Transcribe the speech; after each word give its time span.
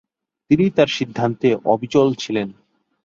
তিনি 0.51 0.65
তার 0.69 0.89
সিদ্ধান্তে 0.97 1.49
অবিচল 1.65 2.07
ছিলেন। 2.13 2.47